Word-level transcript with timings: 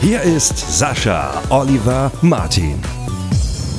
Hier 0.00 0.20
ist 0.22 0.78
Sascha 0.78 1.42
Oliver 1.48 2.12
Martin. 2.22 2.78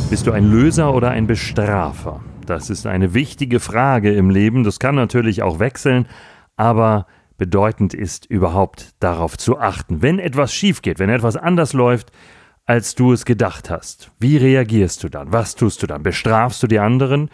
Bist 0.10 0.26
du 0.26 0.32
ein 0.32 0.52
Löser 0.52 0.94
oder 0.94 1.12
ein 1.12 1.28
Bestrafer? 1.28 2.22
Das 2.46 2.70
ist 2.70 2.88
eine 2.88 3.14
wichtige 3.14 3.60
Frage 3.60 4.14
im 4.14 4.30
Leben. 4.30 4.64
Das 4.64 4.80
kann 4.80 4.96
natürlich 4.96 5.44
auch 5.44 5.60
wechseln, 5.60 6.08
aber 6.56 7.06
bedeutend 7.38 7.94
ist 7.94 8.26
überhaupt 8.26 8.96
darauf 9.00 9.38
zu 9.38 9.60
achten. 9.60 10.02
Wenn 10.02 10.20
etwas 10.20 10.54
schief 10.54 10.82
geht, 10.82 11.00
wenn 11.00 11.10
etwas 11.10 11.38
anders 11.38 11.74
läuft, 11.74 12.12
als 12.66 12.96
du 12.96 13.14
es 13.14 13.24
gedacht 13.24 13.70
hast, 13.70 14.12
wie 14.20 14.38
reagierst 14.38 15.04
du 15.04 15.10
dann? 15.10 15.32
Was 15.32 15.56
tust 15.56 15.82
du 15.84 15.88
dann? 15.88 16.04
Bestrafst 16.04 16.62
du 16.64 16.68
die 16.68 16.80
anderen? 16.80 17.30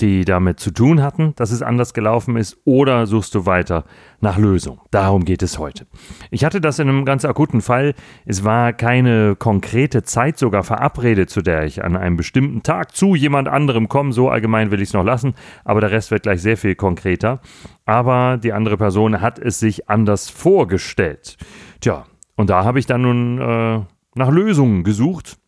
Die 0.00 0.24
damit 0.24 0.60
zu 0.60 0.70
tun 0.70 1.02
hatten, 1.02 1.34
dass 1.36 1.50
es 1.50 1.62
anders 1.62 1.92
gelaufen 1.94 2.36
ist, 2.36 2.56
oder 2.64 3.06
suchst 3.06 3.34
du 3.34 3.46
weiter 3.46 3.84
nach 4.20 4.38
Lösung? 4.38 4.80
Darum 4.90 5.24
geht 5.24 5.42
es 5.42 5.58
heute. 5.58 5.86
Ich 6.30 6.44
hatte 6.44 6.60
das 6.60 6.78
in 6.78 6.88
einem 6.88 7.04
ganz 7.04 7.24
akuten 7.24 7.60
Fall. 7.60 7.94
Es 8.24 8.44
war 8.44 8.72
keine 8.72 9.36
konkrete 9.36 10.02
Zeit 10.02 10.38
sogar 10.38 10.62
verabredet, 10.62 11.30
zu 11.30 11.42
der 11.42 11.64
ich 11.64 11.84
an 11.84 11.96
einem 11.96 12.16
bestimmten 12.16 12.62
Tag 12.62 12.94
zu 12.94 13.14
jemand 13.14 13.48
anderem 13.48 13.88
komme. 13.88 14.12
So 14.12 14.28
allgemein 14.28 14.70
will 14.70 14.80
ich 14.80 14.90
es 14.90 14.94
noch 14.94 15.04
lassen, 15.04 15.34
aber 15.64 15.80
der 15.80 15.90
Rest 15.90 16.10
wird 16.10 16.22
gleich 16.22 16.42
sehr 16.42 16.56
viel 16.56 16.74
konkreter. 16.74 17.40
Aber 17.84 18.36
die 18.36 18.52
andere 18.52 18.76
Person 18.76 19.20
hat 19.20 19.38
es 19.38 19.58
sich 19.58 19.88
anders 19.88 20.30
vorgestellt. 20.30 21.36
Tja, 21.80 22.04
und 22.36 22.50
da 22.50 22.64
habe 22.64 22.78
ich 22.78 22.86
dann 22.86 23.02
nun 23.02 23.40
äh, 23.40 23.80
nach 24.14 24.30
Lösungen 24.30 24.84
gesucht 24.84 25.38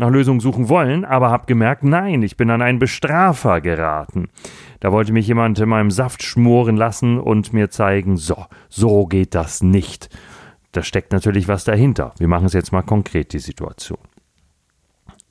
nach 0.00 0.10
Lösungen 0.10 0.40
suchen 0.40 0.68
wollen, 0.68 1.04
aber 1.04 1.30
habe 1.30 1.46
gemerkt, 1.46 1.84
nein, 1.84 2.22
ich 2.22 2.36
bin 2.36 2.50
an 2.50 2.62
einen 2.62 2.78
Bestrafer 2.78 3.60
geraten. 3.60 4.28
Da 4.80 4.90
wollte 4.92 5.12
mich 5.12 5.28
jemand 5.28 5.58
in 5.60 5.68
meinem 5.68 5.90
Saft 5.90 6.22
schmoren 6.22 6.76
lassen 6.76 7.18
und 7.18 7.52
mir 7.52 7.70
zeigen, 7.70 8.16
so, 8.16 8.46
so 8.68 9.06
geht 9.06 9.34
das 9.34 9.62
nicht. 9.62 10.08
Da 10.72 10.82
steckt 10.82 11.12
natürlich 11.12 11.48
was 11.48 11.64
dahinter. 11.64 12.12
Wir 12.18 12.28
machen 12.28 12.46
es 12.46 12.52
jetzt 12.52 12.72
mal 12.72 12.82
konkret, 12.82 13.32
die 13.32 13.38
Situation. 13.38 13.98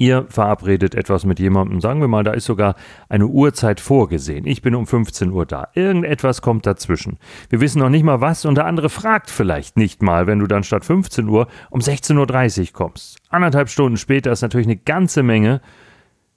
Ihr 0.02 0.28
verabredet 0.30 0.96
etwas 0.96 1.26
mit 1.26 1.40
jemandem, 1.40 1.82
sagen 1.82 2.00
wir 2.00 2.08
mal, 2.08 2.24
da 2.24 2.32
ist 2.32 2.46
sogar 2.46 2.76
eine 3.10 3.28
Uhrzeit 3.28 3.82
vorgesehen. 3.82 4.48
Ich 4.48 4.62
bin 4.62 4.74
um 4.74 4.88
15 4.88 5.30
Uhr 5.30 5.46
da. 5.46 5.68
Irgendetwas 5.74 6.42
kommt 6.42 6.66
dazwischen. 6.66 7.20
Wir 7.50 7.60
wissen 7.60 7.80
noch 7.80 7.90
nicht 7.90 8.04
mal 8.04 8.22
was 8.22 8.46
und 8.46 8.56
der 8.56 8.66
andere 8.66 8.88
fragt 8.88 9.30
vielleicht 9.30 9.76
nicht 9.76 10.02
mal, 10.02 10.26
wenn 10.26 10.40
du 10.40 10.48
dann 10.48 10.64
statt 10.64 10.86
15 10.86 11.28
Uhr 11.28 11.50
um 11.70 11.82
16.30 11.82 12.60
Uhr 12.60 12.68
kommst. 12.72 13.18
Anderthalb 13.28 13.68
Stunden 13.68 13.98
später 13.98 14.32
ist 14.32 14.42
natürlich 14.42 14.68
eine 14.68 14.78
ganze 14.78 15.22
Menge. 15.22 15.60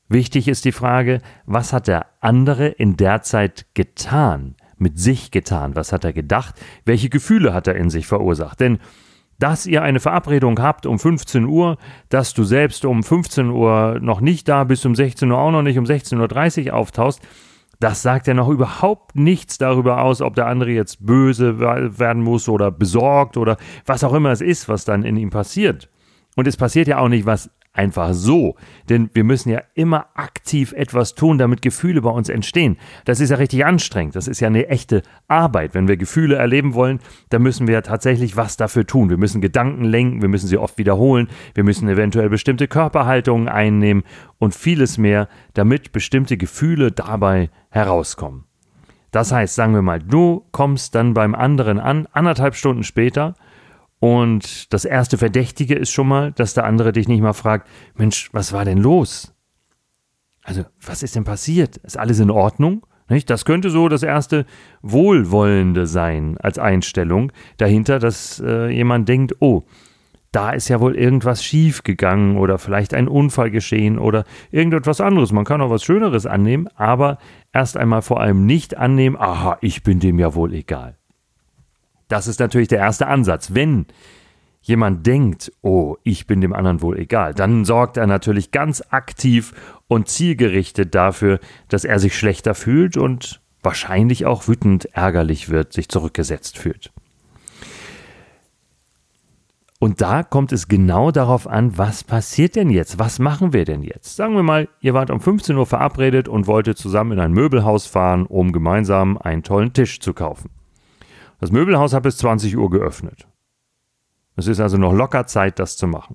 Wichtig 0.09 0.49
ist 0.49 0.65
die 0.65 0.73
Frage, 0.73 1.21
was 1.47 1.73
hat 1.73 1.87
der 1.87 2.07
andere 2.21 2.67
in 2.67 2.97
der 2.97 3.23
Zeit 3.23 3.67
getan? 3.75 4.57
Mit 4.77 4.99
sich 4.99 5.31
getan? 5.31 5.77
Was 5.77 5.93
hat 5.93 6.03
er 6.03 6.13
gedacht? 6.13 6.61
Welche 6.85 7.11
Gefühle 7.11 7.55
hat 7.55 7.69
er 7.69 7.77
in 7.77 7.91
sich 7.91 8.09
verursacht? 8.09 8.59
Denn 8.59 8.81
dass 9.43 9.67
ihr 9.67 9.83
eine 9.83 9.99
Verabredung 9.99 10.61
habt 10.63 10.87
um 10.87 11.01
15 11.01 11.47
Uhr, 11.47 11.77
dass 12.09 12.33
du 12.33 12.45
selbst 12.45 12.85
um 12.85 13.03
15 13.03 13.51
Uhr 13.51 13.99
noch 14.01 14.21
nicht 14.21 14.49
da 14.49 14.63
bist, 14.63 14.87
um 14.87 14.95
16 14.95 15.29
Uhr 15.33 15.39
auch 15.39 15.51
noch 15.51 15.63
nicht, 15.63 15.79
um 15.79 15.85
16.30 15.85 16.69
Uhr 16.69 16.75
auftauchst, 16.75 17.21
das 17.81 18.03
sagt 18.03 18.29
ja 18.29 18.35
noch 18.35 18.49
überhaupt 18.49 19.17
nichts 19.17 19.59
darüber 19.59 20.01
aus, 20.03 20.23
ob 20.23 20.37
der 20.37 20.47
andere 20.47 20.71
jetzt 20.71 21.05
böse 21.05 21.59
werden 21.59 22.23
muss 22.23 22.49
oder 22.49 22.71
besorgt 22.71 23.37
oder 23.37 23.57
was 23.85 24.05
auch 24.05 24.15
immer 24.15 24.31
es 24.31 24.41
ist, 24.41 24.69
was 24.69 24.85
dann 24.85 25.03
in 25.03 25.17
ihm 25.17 25.31
passiert. 25.31 25.89
Und 26.37 26.47
es 26.47 26.57
passiert 26.57 26.87
ja 26.87 26.99
auch 26.99 27.09
nicht 27.09 27.27
was 27.27 27.51
einfach 27.73 28.13
so. 28.13 28.57
Denn 28.89 29.11
wir 29.15 29.25
müssen 29.25 29.51
ja 29.51 29.63
immer 29.75 30.07
aktiv 30.15 30.73
etwas 30.73 31.15
tun, 31.15 31.39
damit 31.39 31.63
Gefühle 31.63 32.03
bei 32.03 32.11
uns 32.11 32.29
entstehen. 32.29 32.77
Das 33.05 33.21
ist 33.21 33.31
ja 33.31 33.37
richtig 33.37 33.65
anstrengend. 33.65 34.15
Das 34.17 34.29
ist 34.29 34.41
ja 34.41 34.49
eine 34.49 34.69
echte 34.69 35.03
Arbeit. 35.29 35.75
Wenn 35.75 35.89
wir 35.89 35.97
Gefühle 35.97 36.37
erleben 36.37 36.75
wollen, 36.75 37.01
dann 37.31 37.43
müssen 37.43 37.67
wir 37.67 37.75
ja 37.75 37.81
tatsächlich 37.81 38.37
was 38.37 38.57
dafür 38.57 38.87
tun. 38.87 39.11
Wir 39.11 39.17
müssen 39.17 39.41
Gedanken 39.41 39.85
lenken, 39.85 40.23
wir 40.23 40.29
müssen 40.29 40.49
sie 40.49 40.59
oft 40.59 40.79
wiederholen, 40.79 41.29
wir 41.55 41.65
müssen 41.65 41.89
eventuell 41.89 42.29
bestimmte 42.29 42.69
Körperhaltungen 42.69 43.49
einnehmen 43.49 44.03
und 44.39 44.55
vieles 44.55 44.99
mehr, 44.99 45.29
damit 45.55 45.93
bestimmte 45.93 46.37
Gefühle 46.37 46.93
dabei 46.93 47.51
herauskommen. 47.71 48.45
Das 49.11 49.31
heißt, 49.31 49.55
sagen 49.55 49.75
wir 49.75 49.83
mal, 49.83 49.99
du 49.99 50.47
kommst 50.53 50.95
dann 50.95 51.13
beim 51.13 51.35
anderen 51.35 51.79
an, 51.79 52.09
anderthalb 52.13 52.55
Stunden 52.55 52.83
später, 52.83 53.35
und 54.03 54.75
das 54.75 54.85
erste 54.85 55.17
Verdächtige 55.17 55.77
ist 55.77 55.93
schon 55.93 56.09
mal, 56.09 56.33
dass 56.33 56.55
der 56.55 56.65
andere 56.65 56.91
dich 56.91 57.07
nicht 57.07 57.21
mal 57.21 57.35
fragt, 57.35 57.69
Mensch, 57.95 58.31
was 58.33 58.53
war 58.53 58.65
denn 58.65 58.79
los? 58.79 59.33
Also, 60.43 60.65
was 60.85 61.05
ist 61.05 61.15
denn 61.15 61.23
passiert? 61.23 61.77
Ist 61.77 61.97
alles 61.97 62.19
in 62.19 62.29
Ordnung? 62.29 62.85
Nicht? 63.09 63.31
Das 63.31 63.45
könnte 63.45 63.71
so 63.71 63.89
das 63.89 64.03
erste 64.03 64.45
Wohlwollende 64.83 65.87
sein 65.87 66.37
als 66.39 66.59
Einstellung 66.59 67.31
dahinter, 67.59 68.01
dass 68.01 68.43
äh, 68.45 68.71
jemand 68.71 69.09
denkt, 69.09 69.37
oh, 69.39 69.63
da 70.33 70.51
ist 70.51 70.67
ja 70.67 70.81
wohl 70.81 70.97
irgendwas 70.97 71.45
schief 71.45 71.85
gegangen 71.85 72.39
oder 72.39 72.59
vielleicht 72.59 72.95
ein 72.95 73.07
Unfall 73.07 73.53
geschehen 73.53 74.01
oder 74.01 74.25
irgendetwas 74.51 75.01
anderes. 75.01 75.31
Man 75.31 75.45
kann 75.45 75.61
auch 75.61 75.71
was 75.71 75.85
Schöneres 75.85 76.27
annehmen, 76.27 76.67
aber 76.75 77.19
erst 77.53 77.77
einmal 77.77 78.03
vor 78.03 78.21
allem 78.21 78.47
nicht 78.47 78.77
annehmen, 78.77 79.17
aha, 79.17 79.59
ich 79.61 79.85
bin 79.85 80.01
dem 80.01 80.19
ja 80.19 80.35
wohl 80.35 80.53
egal. 80.55 80.97
Das 82.13 82.27
ist 82.27 82.41
natürlich 82.41 82.69
der 82.69 82.81
erste 82.81 83.07
Ansatz. 83.07 83.55
Wenn 83.55 83.87
jemand 84.61 85.07
denkt, 85.07 85.51
oh, 85.63 85.97
ich 86.03 86.27
bin 86.27 86.43
dem 86.43 86.53
anderen 86.53 86.83
wohl 86.83 86.99
egal, 86.99 87.33
dann 87.33 87.65
sorgt 87.65 87.97
er 87.97 88.07
natürlich 88.07 88.51
ganz 88.51 88.83
aktiv 88.91 89.55
und 89.89 90.09
zielgerichtet 90.09 90.95
dafür, 90.95 91.41
dass 91.69 91.87
er 91.87 91.99
sich 91.99 92.15
schlechter 92.15 92.55
fühlt 92.55 92.99
und 92.99 93.41
wahrscheinlich 93.63 94.27
auch 94.27 94.47
wütend 94.47 94.95
ärgerlich 94.95 95.49
wird, 95.49 95.73
sich 95.73 95.89
zurückgesetzt 95.89 96.59
fühlt. 96.59 96.93
Und 99.79 100.03
da 100.03 100.23
kommt 100.23 100.53
es 100.53 100.69
genau 100.69 101.13
darauf 101.13 101.47
an, 101.47 101.79
was 101.79 102.05
passiert 102.05 102.57
denn 102.57 102.69
jetzt? 102.69 102.99
Was 102.99 103.21
machen 103.21 103.55
wir 103.55 103.65
denn 103.65 103.83
jetzt? 103.83 104.17
Sagen 104.17 104.37
wir 104.37 104.43
mal, 104.43 104.69
ihr 104.83 104.93
wart 104.93 105.09
um 105.09 105.19
15 105.19 105.57
Uhr 105.57 105.65
verabredet 105.65 106.29
und 106.29 106.47
wolltet 106.47 106.77
zusammen 106.77 107.13
in 107.13 107.21
ein 107.21 107.33
Möbelhaus 107.33 107.87
fahren, 107.87 108.27
um 108.27 108.53
gemeinsam 108.53 109.17
einen 109.17 109.43
tollen 109.43 109.73
Tisch 109.73 109.99
zu 109.99 110.13
kaufen. 110.13 110.51
Das 111.43 111.51
Möbelhaus 111.51 111.93
hat 111.93 112.05
bis 112.05 112.19
20 112.19 112.57
Uhr 112.57 112.71
geöffnet. 112.71 113.27
Es 114.37 114.47
ist 114.47 114.61
also 114.61 114.77
noch 114.77 114.93
locker 114.93 115.27
Zeit, 115.27 115.59
das 115.59 115.77
zu 115.77 115.89
machen. 115.89 116.15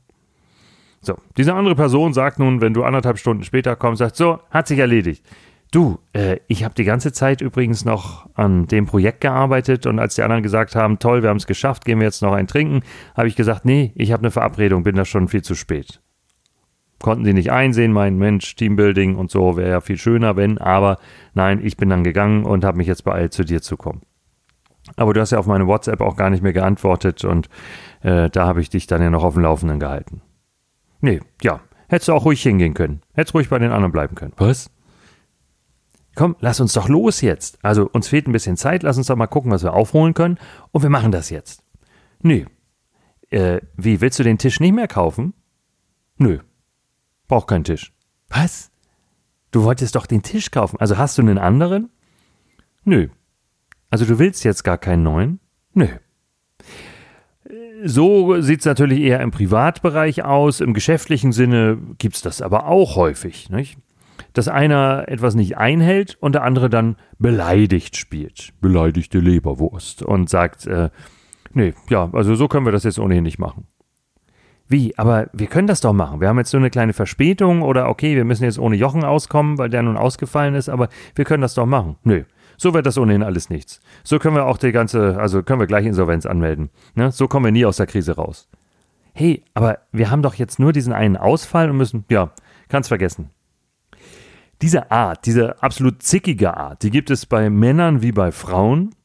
So, 1.01 1.17
diese 1.35 1.53
andere 1.53 1.75
Person 1.75 2.13
sagt 2.13 2.39
nun, 2.39 2.61
wenn 2.61 2.73
du 2.73 2.85
anderthalb 2.85 3.17
Stunden 3.17 3.43
später 3.43 3.75
kommst, 3.75 3.99
sagt, 3.99 4.15
so, 4.15 4.39
hat 4.51 4.69
sich 4.69 4.79
erledigt. 4.79 5.25
Du, 5.69 5.99
äh, 6.13 6.37
ich 6.47 6.63
habe 6.63 6.75
die 6.75 6.85
ganze 6.85 7.11
Zeit 7.11 7.41
übrigens 7.41 7.83
noch 7.83 8.29
an 8.35 8.67
dem 8.67 8.85
Projekt 8.85 9.19
gearbeitet 9.19 9.85
und 9.85 9.99
als 9.99 10.15
die 10.15 10.21
anderen 10.23 10.43
gesagt 10.43 10.77
haben, 10.77 10.97
toll, 10.97 11.23
wir 11.23 11.29
haben 11.29 11.35
es 11.35 11.45
geschafft, 11.45 11.83
gehen 11.83 11.99
wir 11.99 12.05
jetzt 12.05 12.21
noch 12.21 12.31
ein 12.31 12.47
Trinken, 12.47 12.83
habe 13.13 13.27
ich 13.27 13.35
gesagt, 13.35 13.65
nee, 13.65 13.91
ich 13.95 14.13
habe 14.13 14.21
eine 14.21 14.31
Verabredung, 14.31 14.83
bin 14.83 14.95
da 14.95 15.03
schon 15.03 15.27
viel 15.27 15.41
zu 15.41 15.55
spät. 15.55 15.99
Konnten 17.01 17.25
sie 17.25 17.33
nicht 17.33 17.51
einsehen, 17.51 17.91
mein 17.91 18.17
Mensch, 18.17 18.55
Teambuilding 18.55 19.17
und 19.17 19.29
so 19.29 19.57
wäre 19.57 19.71
ja 19.71 19.81
viel 19.81 19.97
schöner, 19.97 20.37
wenn, 20.37 20.57
aber 20.57 20.99
nein, 21.33 21.59
ich 21.61 21.75
bin 21.75 21.89
dann 21.89 22.05
gegangen 22.05 22.45
und 22.45 22.63
habe 22.63 22.77
mich 22.77 22.87
jetzt 22.87 23.03
beeilt, 23.03 23.33
zu 23.33 23.43
dir 23.43 23.61
zu 23.61 23.75
kommen. 23.75 24.03
Aber 24.97 25.13
du 25.13 25.21
hast 25.21 25.31
ja 25.31 25.39
auf 25.39 25.45
meine 25.45 25.67
WhatsApp 25.67 26.01
auch 26.01 26.17
gar 26.17 26.29
nicht 26.29 26.43
mehr 26.43 26.53
geantwortet 26.53 27.23
und 27.23 27.47
äh, 28.01 28.29
da 28.29 28.47
habe 28.47 28.59
ich 28.59 28.69
dich 28.69 28.87
dann 28.87 29.01
ja 29.01 29.09
noch 29.09 29.23
auf 29.23 29.35
dem 29.35 29.43
Laufenden 29.43 29.79
gehalten. 29.79 30.21
Nee, 30.99 31.21
ja, 31.41 31.61
hättest 31.87 32.09
du 32.09 32.13
auch 32.13 32.25
ruhig 32.25 32.41
hingehen 32.41 32.73
können. 32.73 33.01
Hättest 33.13 33.35
ruhig 33.35 33.49
bei 33.49 33.59
den 33.59 33.71
anderen 33.71 33.91
bleiben 33.91 34.15
können. 34.15 34.33
Was? 34.37 34.71
Komm, 36.15 36.35
lass 36.39 36.59
uns 36.59 36.73
doch 36.73 36.89
los 36.89 37.21
jetzt. 37.21 37.59
Also 37.63 37.87
uns 37.87 38.07
fehlt 38.07 38.27
ein 38.27 38.31
bisschen 38.31 38.57
Zeit, 38.57 38.81
lass 38.81 38.97
uns 38.97 39.05
doch 39.05 39.15
mal 39.15 39.27
gucken, 39.27 39.51
was 39.51 39.63
wir 39.63 39.73
aufholen 39.73 40.15
können 40.15 40.39
und 40.71 40.81
wir 40.81 40.89
machen 40.89 41.11
das 41.11 41.29
jetzt. 41.29 41.63
Nee. 42.23 42.47
Äh, 43.29 43.61
wie, 43.75 44.01
willst 44.01 44.17
du 44.17 44.23
den 44.23 44.39
Tisch 44.39 44.59
nicht 44.59 44.73
mehr 44.73 44.87
kaufen? 44.87 45.35
Nö. 46.17 46.39
Brauch 47.27 47.45
keinen 47.45 47.65
Tisch. 47.65 47.93
Was? 48.29 48.71
Du 49.51 49.63
wolltest 49.63 49.95
doch 49.95 50.07
den 50.07 50.23
Tisch 50.23 50.49
kaufen. 50.49 50.79
Also 50.79 50.97
hast 50.97 51.19
du 51.19 51.21
einen 51.21 51.37
anderen? 51.37 51.91
Nö, 52.83 53.09
also 53.89 54.05
du 54.05 54.19
willst 54.19 54.43
jetzt 54.43 54.63
gar 54.63 54.77
keinen 54.77 55.03
neuen? 55.03 55.39
Nö. 55.73 55.87
So 57.83 58.41
sieht 58.41 58.59
es 58.61 58.65
natürlich 58.65 58.99
eher 58.99 59.21
im 59.21 59.31
Privatbereich 59.31 60.23
aus. 60.23 60.61
Im 60.61 60.73
geschäftlichen 60.73 61.31
Sinne 61.31 61.77
gibt 61.97 62.15
es 62.15 62.21
das 62.21 62.41
aber 62.41 62.67
auch 62.67 62.95
häufig. 62.95 63.49
Nicht? 63.49 63.77
Dass 64.33 64.47
einer 64.47 65.05
etwas 65.07 65.35
nicht 65.35 65.57
einhält 65.57 66.17
und 66.19 66.33
der 66.33 66.43
andere 66.43 66.69
dann 66.69 66.97
beleidigt 67.19 67.95
spielt. 67.95 68.53
Beleidigte 68.59 69.19
Leberwurst. 69.19 70.01
Und 70.01 70.29
sagt, 70.29 70.65
äh, 70.65 70.89
nee, 71.53 71.73
ja, 71.89 72.09
also 72.11 72.35
so 72.35 72.47
können 72.47 72.65
wir 72.65 72.71
das 72.71 72.83
jetzt 72.83 72.99
ohnehin 72.99 73.23
nicht 73.23 73.39
machen. 73.39 73.67
Wie? 74.67 74.97
Aber 74.97 75.29
wir 75.31 75.47
können 75.47 75.67
das 75.67 75.79
doch 75.79 75.93
machen. 75.93 76.19
Wir 76.19 76.27
haben 76.27 76.37
jetzt 76.37 76.51
so 76.51 76.57
eine 76.57 76.69
kleine 76.69 76.93
Verspätung 76.93 77.61
oder 77.61 77.87
okay, 77.87 78.15
wir 78.15 78.25
müssen 78.25 78.43
jetzt 78.43 78.59
ohne 78.59 78.75
Jochen 78.75 79.05
auskommen, 79.05 79.57
weil 79.57 79.69
der 79.69 79.83
nun 79.83 79.97
ausgefallen 79.97 80.55
ist, 80.55 80.67
aber 80.67 80.89
wir 81.15 81.25
können 81.25 81.41
das 81.41 81.53
doch 81.53 81.65
machen. 81.65 81.95
Nö. 82.03 82.23
So 82.57 82.73
wird 82.73 82.87
das 82.87 82.97
ohnehin 82.97 83.23
alles 83.23 83.49
nichts. 83.49 83.79
So 84.03 84.17
können 84.17 84.35
wir 84.35 84.45
auch 84.45 84.57
die 84.57 84.71
ganze, 84.71 85.17
also 85.19 85.43
können 85.43 85.59
wir 85.59 85.67
gleich 85.67 85.85
Insolvenz 85.85 86.25
anmelden. 86.25 86.69
Ne? 86.95 87.11
So 87.11 87.27
kommen 87.27 87.45
wir 87.45 87.51
nie 87.51 87.65
aus 87.65 87.77
der 87.77 87.85
Krise 87.85 88.15
raus. 88.15 88.49
Hey, 89.13 89.43
aber 89.53 89.79
wir 89.91 90.11
haben 90.11 90.23
doch 90.23 90.33
jetzt 90.35 90.59
nur 90.59 90.73
diesen 90.73 90.93
einen 90.93 91.17
Ausfall 91.17 91.69
und 91.69 91.77
müssen, 91.77 92.05
ja, 92.09 92.31
kann's 92.67 92.87
vergessen. 92.87 93.29
Diese 94.61 94.91
Art, 94.91 95.25
diese 95.27 95.61
absolut 95.61 96.01
zickige 96.01 96.57
Art, 96.57 96.81
die 96.81 96.89
gibt 96.89 97.11
es 97.11 97.27
bei 97.27 97.49
Männern 97.49 98.01
wie 98.01 98.11
bei 98.11 98.31
Frauen. 98.31 98.95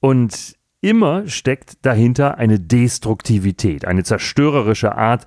Und 0.00 0.56
immer 0.80 1.26
steckt 1.26 1.84
dahinter 1.84 2.38
eine 2.38 2.60
Destruktivität, 2.60 3.84
eine 3.84 4.04
zerstörerische 4.04 4.96
Art. 4.96 5.26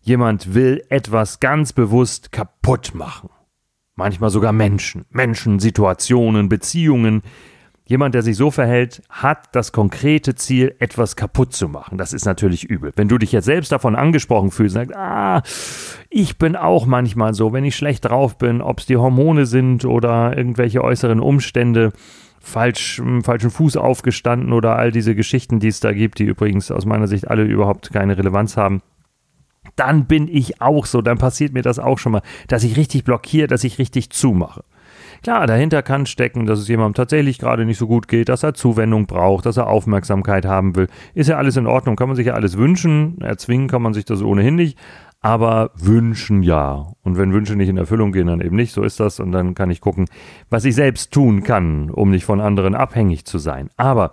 Jemand 0.00 0.54
will 0.54 0.82
etwas 0.88 1.40
ganz 1.40 1.74
bewusst 1.74 2.32
kaputt 2.32 2.94
machen. 2.94 3.28
Manchmal 4.00 4.30
sogar 4.30 4.52
Menschen, 4.52 5.04
Menschen, 5.10 5.58
Situationen, 5.58 6.48
Beziehungen. 6.48 7.20
Jemand, 7.84 8.14
der 8.14 8.22
sich 8.22 8.34
so 8.34 8.50
verhält, 8.50 9.02
hat 9.10 9.54
das 9.54 9.72
konkrete 9.72 10.34
Ziel, 10.34 10.74
etwas 10.78 11.16
kaputt 11.16 11.52
zu 11.52 11.68
machen. 11.68 11.98
Das 11.98 12.14
ist 12.14 12.24
natürlich 12.24 12.64
übel. 12.64 12.92
Wenn 12.96 13.08
du 13.08 13.18
dich 13.18 13.30
jetzt 13.30 13.44
selbst 13.44 13.72
davon 13.72 13.96
angesprochen 13.96 14.52
fühlst, 14.52 14.72
sagst, 14.72 14.96
ah, 14.96 15.42
ich 16.08 16.38
bin 16.38 16.56
auch 16.56 16.86
manchmal 16.86 17.34
so, 17.34 17.52
wenn 17.52 17.66
ich 17.66 17.76
schlecht 17.76 18.06
drauf 18.06 18.38
bin, 18.38 18.62
ob 18.62 18.78
es 18.78 18.86
die 18.86 18.96
Hormone 18.96 19.44
sind 19.44 19.84
oder 19.84 20.34
irgendwelche 20.34 20.82
äußeren 20.82 21.20
Umstände, 21.20 21.92
falsch, 22.40 23.02
falschen 23.22 23.50
Fuß 23.50 23.76
aufgestanden 23.76 24.54
oder 24.54 24.76
all 24.76 24.92
diese 24.92 25.14
Geschichten, 25.14 25.60
die 25.60 25.68
es 25.68 25.80
da 25.80 25.92
gibt, 25.92 26.20
die 26.20 26.24
übrigens 26.24 26.70
aus 26.70 26.86
meiner 26.86 27.06
Sicht 27.06 27.28
alle 27.28 27.42
überhaupt 27.42 27.92
keine 27.92 28.16
Relevanz 28.16 28.56
haben 28.56 28.80
dann 29.80 30.04
bin 30.04 30.28
ich 30.28 30.60
auch 30.60 30.86
so, 30.86 31.00
dann 31.00 31.18
passiert 31.18 31.54
mir 31.54 31.62
das 31.62 31.78
auch 31.78 31.98
schon 31.98 32.12
mal, 32.12 32.22
dass 32.48 32.64
ich 32.64 32.76
richtig 32.76 33.04
blockiere, 33.04 33.46
dass 33.46 33.64
ich 33.64 33.78
richtig 33.78 34.10
zumache. 34.10 34.62
Klar, 35.22 35.46
dahinter 35.46 35.82
kann 35.82 36.06
stecken, 36.06 36.46
dass 36.46 36.58
es 36.58 36.68
jemandem 36.68 36.94
tatsächlich 36.94 37.38
gerade 37.38 37.64
nicht 37.64 37.78
so 37.78 37.86
gut 37.86 38.08
geht, 38.08 38.28
dass 38.28 38.42
er 38.42 38.54
Zuwendung 38.54 39.06
braucht, 39.06 39.44
dass 39.44 39.56
er 39.56 39.66
Aufmerksamkeit 39.66 40.46
haben 40.46 40.76
will. 40.76 40.88
Ist 41.14 41.28
ja 41.28 41.36
alles 41.36 41.56
in 41.56 41.66
Ordnung, 41.66 41.96
kann 41.96 42.08
man 42.08 42.16
sich 42.16 42.26
ja 42.26 42.34
alles 42.34 42.56
wünschen. 42.56 43.20
Erzwingen 43.20 43.68
kann 43.68 43.82
man 43.82 43.92
sich 43.92 44.04
das 44.04 44.22
ohnehin 44.22 44.54
nicht. 44.54 44.78
Aber 45.22 45.72
wünschen 45.76 46.42
ja. 46.42 46.92
Und 47.02 47.18
wenn 47.18 47.34
Wünsche 47.34 47.54
nicht 47.54 47.68
in 47.68 47.76
Erfüllung 47.76 48.12
gehen, 48.12 48.28
dann 48.28 48.40
eben 48.40 48.56
nicht. 48.56 48.72
So 48.72 48.82
ist 48.82 49.00
das. 49.00 49.20
Und 49.20 49.32
dann 49.32 49.54
kann 49.54 49.70
ich 49.70 49.82
gucken, 49.82 50.06
was 50.48 50.64
ich 50.64 50.74
selbst 50.74 51.12
tun 51.12 51.42
kann, 51.42 51.90
um 51.90 52.10
nicht 52.10 52.24
von 52.24 52.40
anderen 52.40 52.74
abhängig 52.74 53.26
zu 53.26 53.38
sein. 53.38 53.68
Aber 53.76 54.12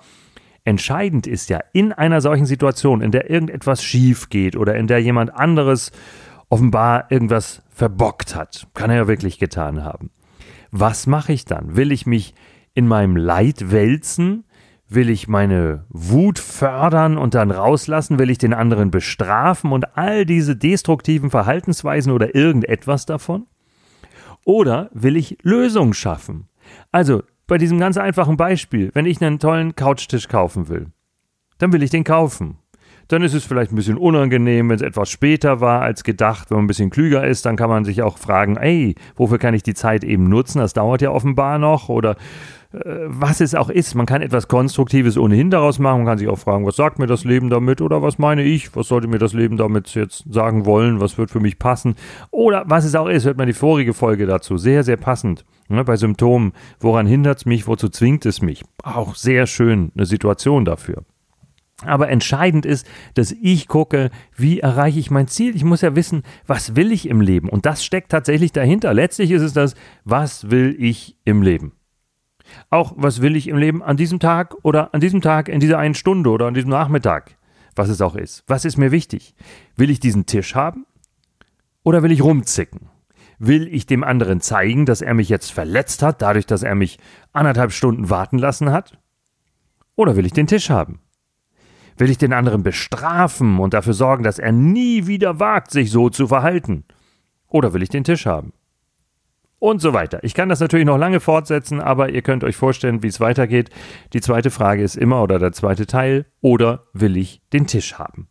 entscheidend 0.67 1.25
ist 1.25 1.49
ja 1.49 1.61
in 1.73 1.93
einer 1.93 2.21
solchen 2.21 2.45
Situation, 2.45 3.01
in 3.01 3.11
der 3.11 3.29
irgendetwas 3.29 3.83
schief 3.83 4.29
geht 4.29 4.55
oder 4.55 4.75
in 4.75 4.87
der 4.87 4.99
jemand 5.01 5.33
anderes 5.33 5.91
offenbar 6.49 7.11
irgendwas 7.11 7.63
verbockt 7.69 8.35
hat, 8.35 8.67
kann 8.73 8.89
er 8.89 8.97
ja 8.97 9.07
wirklich 9.07 9.39
getan 9.39 9.83
haben 9.83 10.11
was 10.71 11.07
mache 11.07 11.33
ich 11.33 11.45
dann? 11.45 11.75
Will 11.75 11.91
ich 11.91 12.05
mich 12.05 12.33
in 12.73 12.87
meinem 12.87 13.15
Leid 13.15 13.71
wälzen? 13.71 14.43
Will 14.89 15.09
ich 15.09 15.27
meine 15.27 15.85
Wut 15.89 16.39
fördern 16.39 17.17
und 17.17 17.33
dann 17.33 17.51
rauslassen? 17.51 18.19
Will 18.19 18.29
ich 18.29 18.37
den 18.37 18.53
anderen 18.53 18.91
bestrafen 18.91 19.71
und 19.71 19.97
all 19.97 20.25
diese 20.25 20.55
destruktiven 20.55 21.29
Verhaltensweisen 21.29 22.11
oder 22.11 22.35
irgendetwas 22.35 23.05
davon? 23.05 23.47
Oder 24.45 24.89
will 24.93 25.17
ich 25.17 25.37
Lösungen 25.41 25.93
schaffen? 25.93 26.47
Also 26.91 27.23
bei 27.47 27.57
diesem 27.57 27.79
ganz 27.79 27.97
einfachen 27.97 28.37
Beispiel, 28.37 28.91
wenn 28.93 29.05
ich 29.05 29.21
einen 29.23 29.39
tollen 29.39 29.75
Couchtisch 29.75 30.27
kaufen 30.27 30.67
will, 30.67 30.87
dann 31.57 31.73
will 31.73 31.81
ich 31.81 31.89
den 31.89 32.03
kaufen. 32.03 32.57
Dann 33.07 33.21
ist 33.21 33.33
es 33.33 33.45
vielleicht 33.45 33.71
ein 33.71 33.77
bisschen 33.77 33.97
unangenehm, 33.97 34.67
wenn 34.67 34.75
es 34.75 34.81
etwas 34.81 35.09
später 35.09 35.61
war 35.61 35.81
als 35.81 36.03
gedacht. 36.03 36.51
Wenn 36.51 36.57
man 36.57 36.65
ein 36.65 36.67
bisschen 36.67 36.89
klüger 36.89 37.25
ist, 37.25 37.45
dann 37.45 37.55
kann 37.55 37.69
man 37.69 37.85
sich 37.85 38.01
auch 38.01 38.17
fragen, 38.17 38.57
ey, 38.57 38.95
wofür 39.15 39.37
kann 39.37 39.53
ich 39.53 39.63
die 39.63 39.73
Zeit 39.73 40.03
eben 40.03 40.27
nutzen? 40.27 40.59
Das 40.59 40.73
dauert 40.73 41.01
ja 41.01 41.11
offenbar 41.11 41.57
noch. 41.57 41.87
Oder 41.87 42.17
was 42.85 43.41
es 43.41 43.55
auch 43.55 43.69
ist. 43.69 43.95
Man 43.95 44.05
kann 44.05 44.21
etwas 44.21 44.47
Konstruktives 44.47 45.17
ohnehin 45.17 45.49
daraus 45.49 45.79
machen. 45.79 45.99
Man 45.99 46.07
kann 46.07 46.17
sich 46.17 46.27
auch 46.27 46.39
fragen, 46.39 46.65
was 46.65 46.75
sagt 46.75 46.99
mir 46.99 47.07
das 47.07 47.23
Leben 47.23 47.49
damit? 47.49 47.81
Oder 47.81 48.01
was 48.01 48.17
meine 48.17 48.43
ich? 48.43 48.75
Was 48.75 48.87
sollte 48.87 49.07
mir 49.07 49.19
das 49.19 49.33
Leben 49.33 49.57
damit 49.57 49.93
jetzt 49.95 50.25
sagen 50.31 50.65
wollen? 50.65 50.99
Was 50.99 51.17
wird 51.17 51.31
für 51.31 51.39
mich 51.39 51.59
passen? 51.59 51.95
Oder 52.31 52.63
was 52.67 52.85
es 52.85 52.95
auch 52.95 53.07
ist, 53.07 53.25
hört 53.25 53.37
man 53.37 53.47
die 53.47 53.53
vorige 53.53 53.93
Folge 53.93 54.25
dazu. 54.25 54.57
Sehr, 54.57 54.83
sehr 54.83 54.97
passend. 54.97 55.45
Ne, 55.69 55.83
bei 55.83 55.97
Symptomen. 55.97 56.53
Woran 56.79 57.07
hindert 57.07 57.39
es 57.39 57.45
mich? 57.45 57.67
Wozu 57.67 57.89
zwingt 57.89 58.25
es 58.25 58.41
mich? 58.41 58.63
Auch 58.83 59.15
sehr 59.15 59.47
schön 59.47 59.91
eine 59.95 60.05
Situation 60.05 60.63
dafür. 60.63 61.03
Aber 61.85 62.09
entscheidend 62.09 62.65
ist, 62.65 62.87
dass 63.13 63.31
ich 63.31 63.67
gucke, 63.67 64.09
wie 64.35 64.61
erreiche 64.61 64.99
ich 64.99 65.11
mein 65.11 65.27
Ziel. 65.27 65.55
Ich 65.55 65.63
muss 65.63 65.81
ja 65.81 65.95
wissen, 65.95 66.23
was 66.47 66.75
will 66.75 66.91
ich 66.91 67.07
im 67.07 67.21
Leben? 67.21 67.49
Und 67.49 67.67
das 67.67 67.85
steckt 67.85 68.09
tatsächlich 68.09 68.51
dahinter. 68.51 68.93
Letztlich 68.95 69.29
ist 69.29 69.43
es 69.43 69.53
das, 69.53 69.75
was 70.03 70.49
will 70.49 70.75
ich 70.79 71.17
im 71.23 71.43
Leben? 71.43 71.73
Auch 72.69 72.93
was 72.95 73.21
will 73.21 73.35
ich 73.35 73.47
im 73.47 73.57
Leben 73.57 73.83
an 73.83 73.97
diesem 73.97 74.19
Tag 74.19 74.55
oder 74.63 74.93
an 74.93 75.01
diesem 75.01 75.21
Tag 75.21 75.49
in 75.49 75.59
dieser 75.59 75.79
einen 75.79 75.95
Stunde 75.95 76.29
oder 76.29 76.47
an 76.47 76.53
diesem 76.53 76.69
Nachmittag, 76.69 77.37
was 77.75 77.89
es 77.89 78.01
auch 78.01 78.15
ist. 78.15 78.43
Was 78.47 78.65
ist 78.65 78.77
mir 78.77 78.91
wichtig? 78.91 79.35
Will 79.75 79.89
ich 79.89 79.99
diesen 79.99 80.25
Tisch 80.25 80.55
haben 80.55 80.85
oder 81.83 82.03
will 82.03 82.11
ich 82.11 82.23
rumzicken? 82.23 82.89
Will 83.39 83.67
ich 83.67 83.85
dem 83.85 84.03
anderen 84.03 84.41
zeigen, 84.41 84.85
dass 84.85 85.01
er 85.01 85.13
mich 85.13 85.29
jetzt 85.29 85.51
verletzt 85.51 86.01
hat, 86.01 86.21
dadurch, 86.21 86.47
dass 86.47 86.63
er 86.63 86.73
mich 86.73 86.97
anderthalb 87.33 87.71
Stunden 87.71 88.09
warten 88.09 88.39
lassen 88.39 88.71
hat? 88.71 88.99
Oder 89.95 90.15
will 90.15 90.25
ich 90.25 90.33
den 90.33 90.47
Tisch 90.47 90.69
haben? 90.69 91.01
Will 91.97 92.09
ich 92.09 92.17
den 92.17 92.33
anderen 92.33 92.63
bestrafen 92.63 93.59
und 93.59 93.73
dafür 93.73 93.93
sorgen, 93.93 94.23
dass 94.23 94.39
er 94.39 94.51
nie 94.51 95.07
wieder 95.07 95.39
wagt, 95.39 95.71
sich 95.71 95.91
so 95.91 96.09
zu 96.09 96.27
verhalten? 96.27 96.85
Oder 97.47 97.73
will 97.73 97.81
ich 97.81 97.89
den 97.89 98.03
Tisch 98.03 98.25
haben? 98.25 98.53
Und 99.59 99.81
so 99.81 99.93
weiter. 99.93 100.19
Ich 100.23 100.35
kann 100.35 100.49
das 100.49 100.59
natürlich 100.59 100.85
noch 100.85 100.99
lange 100.99 101.19
fortsetzen, 101.19 101.81
aber 101.81 102.09
ihr 102.09 102.21
könnt 102.21 102.43
euch 102.43 102.55
vorstellen, 102.55 103.01
wie 103.01 103.07
es 103.07 103.19
weitergeht. 103.19 103.71
Die 104.13 104.21
zweite 104.21 104.51
Frage 104.51 104.83
ist 104.83 104.95
immer 104.95 105.23
oder 105.23 105.39
der 105.39 105.51
zweite 105.51 105.87
Teil, 105.87 106.25
oder 106.41 106.83
will 106.93 107.17
ich 107.17 107.41
den 107.53 107.65
Tisch 107.65 107.95
haben? 107.95 108.27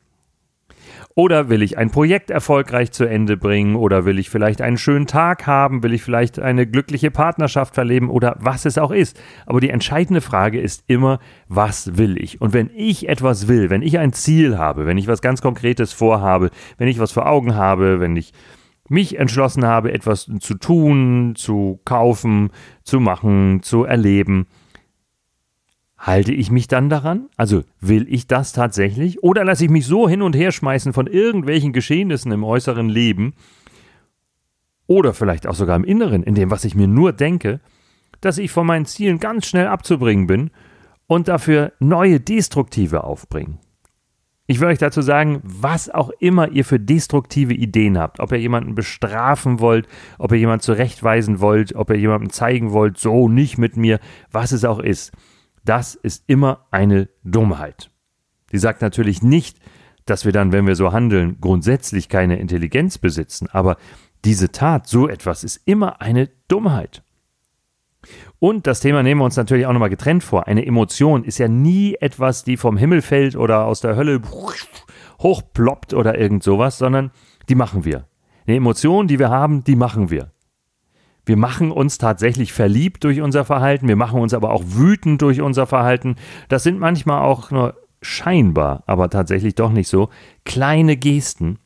Oder 1.19 1.49
will 1.49 1.63
ich 1.63 1.79
ein 1.79 1.91
Projekt 1.91 2.31
erfolgreich 2.31 2.93
zu 2.93 3.07
Ende 3.07 3.39
bringen? 3.39 3.75
Oder 3.75 4.05
will 4.05 4.19
ich 4.19 4.29
vielleicht 4.29 4.61
einen 4.61 4.77
schönen 4.77 5.07
Tag 5.07 5.47
haben? 5.47 5.83
Will 5.83 5.95
ich 5.95 6.03
vielleicht 6.03 6.39
eine 6.39 6.67
glückliche 6.67 7.11
Partnerschaft 7.11 7.75
verleben? 7.75 8.11
Oder 8.11 8.37
was 8.39 8.67
es 8.67 8.77
auch 8.77 8.91
ist. 8.91 9.19
Aber 9.47 9.61
die 9.61 9.71
entscheidende 9.71 10.21
Frage 10.21 10.61
ist 10.61 10.85
immer, 10.89 11.19
was 11.49 11.97
will 11.97 12.23
ich? 12.23 12.43
Und 12.43 12.53
wenn 12.53 12.71
ich 12.77 13.09
etwas 13.09 13.49
will, 13.49 13.71
wenn 13.71 13.81
ich 13.81 13.99
ein 13.99 14.13
Ziel 14.13 14.59
habe, 14.59 14.87
wenn 14.87 14.99
ich 14.99 15.09
was 15.09 15.23
ganz 15.23 15.41
Konkretes 15.41 15.95
vorhabe, 15.95 16.51
wenn 16.77 16.87
ich 16.87 16.99
was 16.99 17.13
vor 17.13 17.27
Augen 17.27 17.55
habe, 17.55 17.99
wenn 17.99 18.15
ich 18.15 18.35
mich 18.89 19.19
entschlossen 19.19 19.65
habe, 19.65 19.93
etwas 19.93 20.31
zu 20.41 20.55
tun, 20.55 21.35
zu 21.37 21.81
kaufen, 21.85 22.51
zu 22.83 23.01
machen, 23.01 23.63
zu 23.63 23.85
erleben, 23.85 24.47
Halte 25.99 26.33
ich 26.33 26.51
mich 26.51 26.69
dann 26.69 26.89
daran? 26.89 27.29
Also 27.37 27.65
will 27.81 28.07
ich 28.09 28.27
das 28.27 28.53
tatsächlich? 28.53 29.23
Oder 29.23 29.45
lasse 29.45 29.65
ich 29.65 29.71
mich 29.71 29.87
so 29.87 30.09
hin 30.09 30.23
und 30.23 30.37
her 30.37 30.53
schmeißen 30.53 30.93
von 30.93 31.07
irgendwelchen 31.07 31.73
Geschehnissen 31.73 32.33
im 32.33 32.45
äußeren 32.45 32.89
Leben 32.89 33.35
oder 34.87 35.15
vielleicht 35.15 35.47
auch 35.47 35.55
sogar 35.55 35.75
im 35.75 35.85
Inneren, 35.85 36.23
in 36.23 36.35
dem, 36.35 36.51
was 36.51 36.65
ich 36.65 36.75
mir 36.75 36.87
nur 36.87 37.13
denke, 37.13 37.61
dass 38.21 38.39
ich 38.39 38.51
von 38.51 38.67
meinen 38.67 38.87
Zielen 38.87 39.19
ganz 39.19 39.47
schnell 39.47 39.67
abzubringen 39.67 40.27
bin 40.27 40.51
und 41.07 41.29
dafür 41.29 41.73
neue 41.81 42.21
destruktive 42.21 43.03
aufbringen? 43.03 43.59
Ich 44.47 44.61
will 44.61 44.69
euch 44.69 44.79
dazu 44.79 45.03
sagen, 45.03 45.41
was 45.43 45.91
auch 45.91 46.11
immer 46.21 46.49
ihr 46.51 46.65
für 46.65 46.79
destruktive 46.79 47.55
Ideen 47.55 47.99
habt, 47.99 48.21
ob 48.21 48.31
ihr 48.33 48.39
jemanden 48.39 48.75
bestrafen 48.75 49.59
wollt, 49.59 49.89
ob 50.19 50.33
ihr 50.33 50.39
jemanden 50.39 50.63
zurechtweisen 50.63 51.41
wollt, 51.41 51.75
ob 51.75 51.91
ihr 51.91 51.99
jemandem 51.99 52.31
zeigen 52.31 52.73
wollt, 52.73 52.99
so 52.99 53.29
nicht 53.29 53.59
mit 53.59 53.77
mir, 53.77 53.99
was 54.31 54.53
es 54.53 54.65
auch 54.65 54.79
ist 54.79 55.13
das 55.67 55.97
ist 55.97 56.25
immer 56.29 56.67
eine 56.71 57.09
Dummheit. 57.25 57.91
Die 58.53 58.59
sagt 58.59 58.83
natürlich 58.83 59.23
nicht, 59.23 59.59
dass 60.05 60.25
wir 60.25 60.33
dann, 60.33 60.53
wenn 60.53 60.67
wir 60.67 60.77
so 60.77 60.93
handeln, 60.93 61.39
grundsätzlich 61.41 62.09
keine 62.09 62.39
Intelligenz 62.39 62.99
besitzen, 62.99 63.49
aber 63.51 63.77
diese 64.25 64.53
Tat, 64.53 64.87
so 64.87 65.09
etwas, 65.09 65.45
ist 65.45 65.61
immer 65.67 66.01
eine 66.01 66.31
Dummheit. 66.49 67.03
Und 68.39 68.67
das 68.67 68.81
Thema 68.81 69.03
nehmen 69.03 69.21
wir 69.21 69.25
uns 69.25 69.37
natürlich 69.37 69.67
auch 69.67 69.73
nochmal 69.73 69.91
getrennt 69.91 70.23
vor. 70.23 70.47
Eine 70.47 70.67
Emotion 70.67 71.25
ist 71.25 71.39
ja 71.39 71.49
nie 71.49 71.95
etwas, 71.95 72.45
die 72.45 72.57
vom 72.57 72.77
Himmel 72.77 73.01
fällt 73.03 73.35
oder 73.35 73.65
aus 73.65 73.81
der 73.81 73.97
Hölle 73.97 74.21
hochploppt 75.21 75.95
oder 75.95 76.19
irgend 76.19 76.43
sowas, 76.43 76.79
sondern 76.79 77.11
die 77.49 77.55
machen 77.55 77.85
wir. 77.85 78.07
Eine 78.47 78.57
Emotion, 78.57 79.09
die 79.09 79.19
wir 79.19 79.31
haben, 79.31 79.65
die 79.65 79.77
machen 79.77 80.11
wir. 80.11 80.33
Wir 81.25 81.37
machen 81.37 81.73
uns 81.73 81.99
tatsächlich 81.99 82.53
verliebt 82.53 83.03
durch 83.03 83.21
unser 83.21 83.45
Verhalten, 83.45 83.89
wir 83.89 83.97
machen 83.97 84.21
uns 84.21 84.33
aber 84.33 84.53
auch 84.53 84.63
wütend 84.65 85.23
durch 85.23 85.41
unser 85.41 85.67
Verhalten. 85.67 86.15
Das 86.49 86.63
sind 86.63 86.79
manchmal 86.79 87.23
auch 87.23 87.51
nur 87.51 87.75
scheinbar, 88.01 88.85
aber 88.87 89.11
tatsächlich 89.11 89.57
doch 89.57 89.73
nicht 89.73 89.89
so, 89.89 90.11
kleine 90.45 90.97
Gesten, 90.97 91.59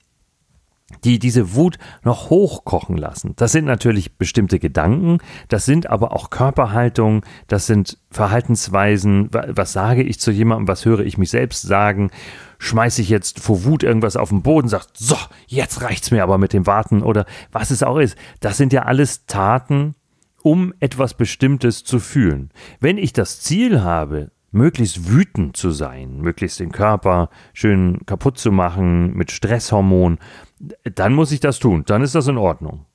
die 1.04 1.18
diese 1.18 1.54
Wut 1.54 1.78
noch 2.02 2.30
hochkochen 2.30 2.96
lassen. 2.96 3.34
Das 3.36 3.52
sind 3.52 3.64
natürlich 3.64 4.16
bestimmte 4.16 4.58
Gedanken, 4.58 5.18
das 5.48 5.64
sind 5.64 5.88
aber 5.88 6.12
auch 6.12 6.30
Körperhaltungen, 6.30 7.22
das 7.48 7.66
sind 7.66 7.98
Verhaltensweisen, 8.10 9.30
was 9.32 9.72
sage 9.72 10.02
ich 10.02 10.20
zu 10.20 10.30
jemandem, 10.30 10.68
was 10.68 10.84
höre 10.84 11.00
ich 11.00 11.18
mich 11.18 11.30
selbst 11.30 11.62
sagen, 11.62 12.10
schmeiße 12.58 13.02
ich 13.02 13.08
jetzt 13.08 13.40
vor 13.40 13.64
Wut 13.64 13.82
irgendwas 13.82 14.16
auf 14.16 14.28
den 14.28 14.42
Boden, 14.42 14.68
sagt, 14.68 14.96
so, 14.96 15.16
jetzt 15.46 15.82
reicht's 15.82 16.10
mir 16.10 16.22
aber 16.22 16.38
mit 16.38 16.52
dem 16.52 16.66
Warten 16.66 17.02
oder 17.02 17.24
was 17.52 17.70
es 17.70 17.82
auch 17.82 17.98
ist. 17.98 18.16
Das 18.40 18.56
sind 18.56 18.72
ja 18.72 18.82
alles 18.82 19.26
Taten, 19.26 19.94
um 20.42 20.72
etwas 20.80 21.14
Bestimmtes 21.14 21.84
zu 21.84 21.98
fühlen. 21.98 22.50
Wenn 22.80 22.98
ich 22.98 23.12
das 23.12 23.40
Ziel 23.40 23.82
habe, 23.82 24.30
möglichst 24.52 25.08
wütend 25.08 25.56
zu 25.56 25.70
sein, 25.70 26.20
möglichst 26.20 26.60
den 26.60 26.72
Körper 26.72 27.30
schön 27.52 28.00
kaputt 28.06 28.38
zu 28.38 28.52
machen 28.52 29.14
mit 29.14 29.30
Stresshormon, 29.30 30.18
dann 30.94 31.14
muss 31.14 31.32
ich 31.32 31.40
das 31.40 31.58
tun, 31.58 31.84
dann 31.86 32.02
ist 32.02 32.14
das 32.14 32.28
in 32.28 32.38
Ordnung. 32.38 32.86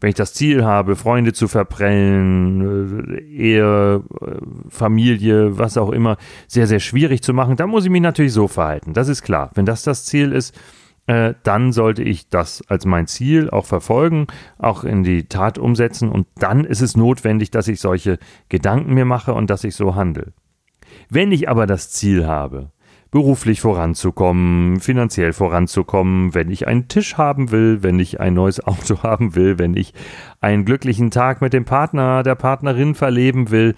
Wenn 0.00 0.08
ich 0.08 0.16
das 0.16 0.34
Ziel 0.34 0.64
habe, 0.64 0.96
Freunde 0.96 1.32
zu 1.32 1.46
verprellen, 1.46 3.14
äh, 3.14 3.20
Ehe, 3.20 4.02
äh, 4.20 4.36
Familie, 4.68 5.58
was 5.58 5.76
auch 5.76 5.90
immer, 5.90 6.16
sehr, 6.48 6.66
sehr 6.66 6.80
schwierig 6.80 7.22
zu 7.22 7.32
machen, 7.32 7.56
dann 7.56 7.70
muss 7.70 7.84
ich 7.84 7.90
mich 7.90 8.02
natürlich 8.02 8.32
so 8.32 8.48
verhalten. 8.48 8.94
Das 8.94 9.06
ist 9.06 9.22
klar. 9.22 9.50
Wenn 9.54 9.64
das 9.64 9.84
das 9.84 10.04
Ziel 10.04 10.32
ist, 10.32 10.58
äh, 11.06 11.34
dann 11.44 11.72
sollte 11.72 12.02
ich 12.02 12.28
das 12.28 12.62
als 12.68 12.84
mein 12.84 13.06
Ziel 13.06 13.48
auch 13.50 13.64
verfolgen, 13.64 14.26
auch 14.58 14.82
in 14.82 15.04
die 15.04 15.28
Tat 15.28 15.56
umsetzen 15.56 16.08
und 16.08 16.26
dann 16.36 16.64
ist 16.64 16.80
es 16.80 16.96
notwendig, 16.96 17.52
dass 17.52 17.68
ich 17.68 17.80
solche 17.80 18.18
Gedanken 18.48 18.94
mir 18.94 19.04
mache 19.04 19.34
und 19.34 19.50
dass 19.50 19.62
ich 19.62 19.76
so 19.76 19.94
handle. 19.94 20.32
Wenn 21.08 21.32
ich 21.32 21.48
aber 21.48 21.66
das 21.66 21.90
Ziel 21.90 22.26
habe, 22.26 22.70
beruflich 23.12 23.60
voranzukommen, 23.60 24.80
finanziell 24.80 25.32
voranzukommen, 25.34 26.34
wenn 26.34 26.50
ich 26.50 26.66
einen 26.66 26.88
Tisch 26.88 27.18
haben 27.18 27.50
will, 27.52 27.82
wenn 27.82 28.00
ich 28.00 28.20
ein 28.20 28.34
neues 28.34 28.60
Auto 28.66 29.02
haben 29.02 29.36
will, 29.36 29.58
wenn 29.58 29.76
ich 29.76 29.94
einen 30.40 30.64
glücklichen 30.64 31.10
Tag 31.10 31.40
mit 31.40 31.52
dem 31.52 31.64
Partner, 31.64 32.22
der 32.22 32.34
Partnerin 32.34 32.94
verleben 32.94 33.50
will, 33.50 33.74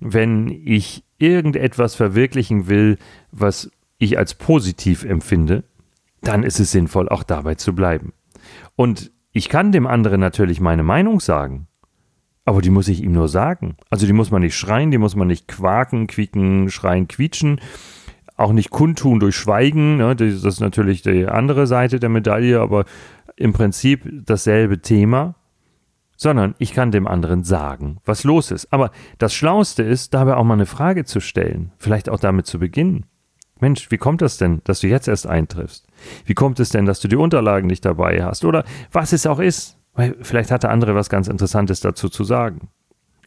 wenn 0.00 0.48
ich 0.48 1.04
irgendetwas 1.18 1.94
verwirklichen 1.94 2.68
will, 2.68 2.98
was 3.30 3.70
ich 3.98 4.16
als 4.16 4.34
positiv 4.34 5.04
empfinde, 5.04 5.64
dann 6.22 6.42
ist 6.42 6.58
es 6.58 6.72
sinnvoll, 6.72 7.08
auch 7.08 7.22
dabei 7.22 7.56
zu 7.56 7.74
bleiben. 7.74 8.12
Und 8.74 9.10
ich 9.32 9.48
kann 9.48 9.70
dem 9.70 9.86
anderen 9.86 10.20
natürlich 10.20 10.60
meine 10.60 10.82
Meinung 10.82 11.20
sagen. 11.20 11.67
Aber 12.48 12.62
die 12.62 12.70
muss 12.70 12.88
ich 12.88 13.02
ihm 13.02 13.12
nur 13.12 13.28
sagen. 13.28 13.76
Also 13.90 14.06
die 14.06 14.14
muss 14.14 14.30
man 14.30 14.40
nicht 14.40 14.56
schreien, 14.56 14.90
die 14.90 14.96
muss 14.96 15.14
man 15.14 15.28
nicht 15.28 15.48
quaken, 15.48 16.06
quieken, 16.06 16.70
schreien, 16.70 17.06
quietschen. 17.06 17.60
Auch 18.38 18.52
nicht 18.52 18.70
kundtun 18.70 19.20
durch 19.20 19.36
Schweigen. 19.36 19.98
Ne? 19.98 20.16
Das 20.16 20.42
ist 20.42 20.60
natürlich 20.60 21.02
die 21.02 21.26
andere 21.26 21.66
Seite 21.66 22.00
der 22.00 22.08
Medaille, 22.08 22.58
aber 22.58 22.86
im 23.36 23.52
Prinzip 23.52 24.08
dasselbe 24.24 24.80
Thema. 24.80 25.34
Sondern 26.16 26.54
ich 26.56 26.72
kann 26.72 26.90
dem 26.90 27.06
anderen 27.06 27.44
sagen, 27.44 27.98
was 28.06 28.24
los 28.24 28.50
ist. 28.50 28.72
Aber 28.72 28.92
das 29.18 29.34
Schlauste 29.34 29.82
ist, 29.82 30.14
dabei 30.14 30.34
auch 30.36 30.44
mal 30.44 30.54
eine 30.54 30.64
Frage 30.64 31.04
zu 31.04 31.20
stellen. 31.20 31.72
Vielleicht 31.76 32.08
auch 32.08 32.18
damit 32.18 32.46
zu 32.46 32.58
beginnen. 32.58 33.04
Mensch, 33.60 33.90
wie 33.90 33.98
kommt 33.98 34.22
das 34.22 34.38
denn, 34.38 34.62
dass 34.64 34.80
du 34.80 34.86
jetzt 34.86 35.06
erst 35.06 35.26
eintriffst? 35.26 35.86
Wie 36.24 36.34
kommt 36.34 36.60
es 36.60 36.70
denn, 36.70 36.86
dass 36.86 37.00
du 37.00 37.08
die 37.08 37.16
Unterlagen 37.16 37.66
nicht 37.66 37.84
dabei 37.84 38.24
hast? 38.24 38.46
Oder 38.46 38.64
was 38.90 39.12
es 39.12 39.26
auch 39.26 39.38
ist. 39.38 39.77
Weil 39.98 40.14
vielleicht 40.22 40.52
hat 40.52 40.62
der 40.62 40.70
andere 40.70 40.94
was 40.94 41.10
ganz 41.10 41.26
Interessantes 41.26 41.80
dazu 41.80 42.08
zu 42.08 42.22
sagen. 42.22 42.68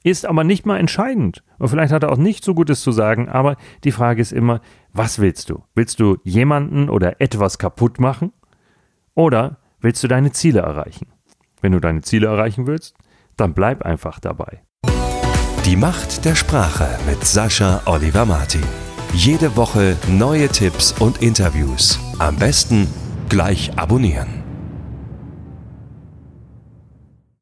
Ist 0.04 0.26
aber 0.26 0.46
nicht 0.46 0.66
mal 0.66 0.80
entscheidend. 0.80 1.44
Und 1.60 1.68
vielleicht 1.68 1.92
hat 1.92 2.04
er 2.04 2.14
auch 2.14 2.18
nicht 2.18 2.46
so 2.46 2.56
Gutes 2.56 2.82
zu 2.82 2.94
sagen, 2.94 3.28
aber 3.28 3.58
die 3.84 3.92
Frage 3.92 4.22
ist 4.22 4.32
immer, 4.32 4.62
was 4.94 5.20
willst 5.20 5.50
du? 5.50 5.64
Willst 5.76 6.00
du 6.00 6.18
jemanden 6.24 6.90
oder 6.90 7.20
etwas 7.20 7.58
kaputt 7.58 8.00
machen? 8.00 8.32
Oder 9.16 9.58
willst 9.82 10.02
du 10.02 10.08
deine 10.08 10.32
Ziele 10.32 10.62
erreichen? 10.62 11.08
Wenn 11.60 11.74
du 11.74 11.82
deine 11.82 12.04
Ziele 12.04 12.28
erreichen 12.28 12.68
willst, 12.68 12.96
dann 13.36 13.54
bleib 13.54 13.82
einfach 13.82 14.22
dabei. 14.22 14.62
Die 15.66 15.76
Macht 15.76 16.24
der 16.24 16.36
Sprache 16.36 16.88
mit 17.06 17.26
Sascha 17.26 17.82
Oliver 17.86 18.26
Martin. 18.26 18.64
Jede 19.14 19.58
Woche 19.58 19.98
neue 20.08 20.48
Tipps 20.48 20.94
und 20.94 21.22
Interviews. 21.22 22.00
Am 22.18 22.38
besten 22.38 22.88
gleich 23.28 23.78
abonnieren. 23.78 24.41